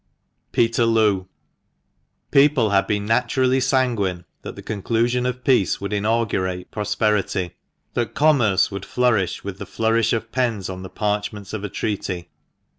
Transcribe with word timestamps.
PETERLOO. 0.53 1.27
EOPLE 2.33 2.71
had 2.71 2.87
been 2.87 3.05
naturally 3.05 3.59
san 3.59 3.95
guine 3.95 4.25
that 4.41 4.55
the 4.55 4.63
conclusion 4.63 5.27
of 5.27 5.43
peace 5.43 5.79
would 5.79 5.93
inaugurate 5.93 6.71
pros 6.71 6.95
perity, 6.95 7.51
that 7.93 8.15
commerce 8.15 8.71
would 8.71 8.83
flourish 8.83 9.43
with 9.43 9.59
the 9.59 9.65
flourish 9.67 10.11
of 10.11 10.31
pens 10.31 10.71
on 10.71 10.81
the 10.81 10.89
parchments 10.89 11.53
of 11.53 11.63
a 11.63 11.69
treaty. 11.69 12.31